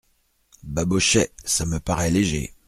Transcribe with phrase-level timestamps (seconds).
[0.63, 2.55] Babochet Ça me paraît léger!